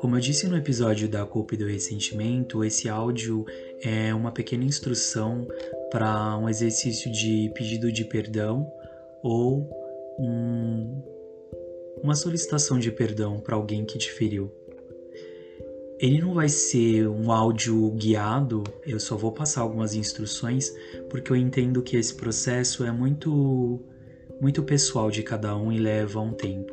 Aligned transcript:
Como 0.00 0.16
eu 0.16 0.20
disse 0.20 0.46
no 0.48 0.56
episódio 0.56 1.08
da 1.08 1.26
culpa 1.26 1.54
e 1.54 1.56
do 1.58 1.66
ressentimento, 1.66 2.64
esse 2.64 2.88
áudio 2.88 3.44
é 3.82 4.14
uma 4.14 4.32
pequena 4.32 4.64
instrução 4.64 5.46
para 5.90 6.36
um 6.38 6.48
exercício 6.48 7.10
de 7.12 7.50
pedido 7.54 7.92
de 7.92 8.04
perdão 8.04 8.70
ou 9.22 9.68
um, 10.18 11.02
uma 12.02 12.14
solicitação 12.14 12.78
de 12.78 12.90
perdão 12.90 13.40
para 13.40 13.56
alguém 13.56 13.84
que 13.84 13.98
te 13.98 14.10
feriu. 14.12 14.50
Ele 15.98 16.20
não 16.20 16.32
vai 16.32 16.48
ser 16.48 17.08
um 17.08 17.32
áudio 17.32 17.90
guiado, 17.90 18.62
eu 18.86 19.00
só 19.00 19.16
vou 19.16 19.32
passar 19.32 19.62
algumas 19.62 19.94
instruções 19.94 20.72
porque 21.10 21.32
eu 21.32 21.36
entendo 21.36 21.82
que 21.82 21.96
esse 21.96 22.14
processo 22.14 22.84
é 22.84 22.92
muito 22.92 23.80
muito 24.40 24.62
pessoal 24.62 25.10
de 25.10 25.22
cada 25.22 25.56
um 25.56 25.72
e 25.72 25.78
leva 25.78 26.20
um 26.20 26.32
tempo. 26.32 26.72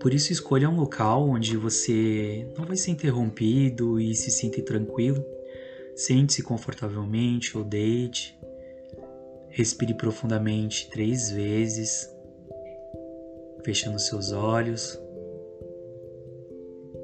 Por 0.00 0.12
isso 0.12 0.32
escolha 0.32 0.68
um 0.68 0.76
local 0.76 1.28
onde 1.28 1.56
você 1.56 2.46
não 2.56 2.64
vai 2.64 2.76
ser 2.76 2.90
interrompido 2.90 4.00
e 4.00 4.14
se 4.14 4.30
sinta 4.30 4.60
tranquilo. 4.62 5.24
Sente-se 5.94 6.42
confortavelmente 6.42 7.56
ou 7.56 7.62
deite. 7.62 8.36
Respire 9.48 9.94
profundamente 9.94 10.90
três 10.90 11.30
vezes, 11.30 12.08
fechando 13.64 13.98
seus 13.98 14.32
olhos. 14.32 14.98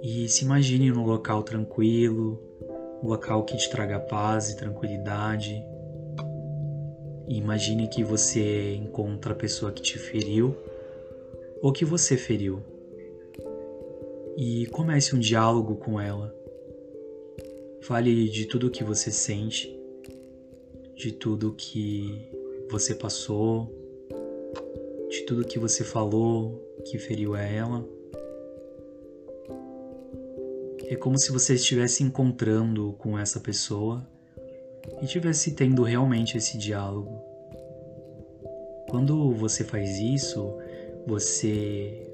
E 0.03 0.29
se 0.29 0.45
imagine 0.45 0.91
num 0.91 1.05
local 1.05 1.43
tranquilo, 1.43 2.43
um 3.03 3.09
local 3.09 3.45
que 3.45 3.57
te 3.57 3.69
traga 3.71 4.01
paz 4.01 4.51
e 4.51 4.57
tranquilidade. 4.57 5.63
Imagine 7.29 7.89
que 7.89 8.03
você 8.03 8.75
encontra 8.75 9.33
a 9.33 9.37
pessoa 9.37 9.71
que 9.71 9.83
te 9.83 9.99
feriu 9.99 10.57
ou 11.61 11.73
que 11.73 11.85
você 11.85 12.17
feriu. 12.17 12.63
E 14.35 14.67
comece 14.69 15.15
um 15.15 15.19
diálogo 15.19 15.77
com 15.77 16.01
ela. 16.01 16.35
Fale 17.83 18.29
de 18.31 18.47
tudo 18.47 18.71
que 18.71 18.83
você 18.83 19.11
sente, 19.11 19.79
de 20.95 21.13
tudo 21.13 21.53
que 21.53 22.29
você 22.71 22.95
passou, 22.95 23.71
de 25.11 25.23
tudo 25.23 25.47
que 25.47 25.59
você 25.59 25.85
falou 25.85 26.65
que 26.87 26.99
feriu 26.99 27.35
a 27.35 27.43
ela. 27.43 27.87
É 30.87 30.97
como 30.97 31.19
se 31.19 31.31
você 31.31 31.55
estivesse 31.55 32.03
encontrando 32.03 32.95
com 32.99 33.19
essa 33.19 33.39
pessoa 33.39 34.09
e 35.01 35.05
estivesse 35.05 35.53
tendo 35.53 35.83
realmente 35.83 36.37
esse 36.37 36.57
diálogo. 36.57 37.23
Quando 38.89 39.33
você 39.33 39.65
faz 39.65 39.99
isso, 39.99 40.55
você 41.07 42.07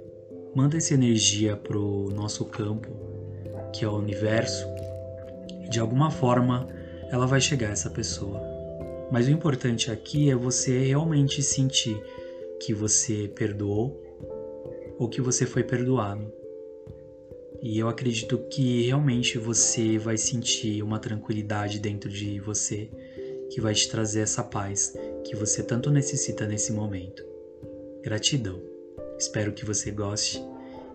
manda 0.55 0.77
essa 0.77 0.95
energia 0.95 1.57
pro 1.57 2.11
nosso 2.15 2.45
campo, 2.45 2.89
que 3.73 3.85
é 3.85 3.89
o 3.89 3.97
universo, 3.97 4.67
e 5.65 5.69
de 5.69 5.81
alguma 5.81 6.11
forma 6.11 6.67
ela 7.11 7.27
vai 7.27 7.41
chegar 7.41 7.69
a 7.69 7.73
essa 7.73 7.91
pessoa. 7.91 8.41
Mas 9.11 9.27
o 9.29 9.31
importante 9.31 9.91
aqui 9.91 10.31
é 10.31 10.35
você 10.35 10.85
realmente 10.85 11.43
sentir 11.43 12.01
que 12.61 12.73
você 12.73 13.31
perdoou 13.35 14.01
ou 14.99 15.09
que 15.09 15.21
você 15.21 15.47
foi 15.47 15.63
perdoado. 15.63 16.44
E 17.65 17.79
eu 17.79 17.89
acredito 17.89 18.37
que 18.51 18.83
realmente 18.83 19.39
você 19.39 19.97
vai 19.97 20.19
sentir 20.19 20.83
uma 20.83 20.99
tranquilidade 20.99 21.79
dentro 21.79 22.11
de 22.11 22.39
você 22.39 22.91
que 23.51 23.59
vai 23.59 23.73
te 23.73 23.89
trazer 23.89 24.21
essa 24.21 24.45
paz 24.45 24.93
que 25.25 25.35
você 25.35 25.63
tanto 25.63 25.91
necessita 25.91 26.47
nesse 26.47 26.75
momento. 26.75 27.25
Gratidão. 28.03 28.61
Espero 29.19 29.55
que 29.55 29.65
você 29.65 29.91
goste 29.91 30.45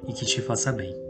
e 0.08 0.14
que 0.14 0.28
te 0.28 0.42
faça 0.42 0.72
bem. 0.72 1.08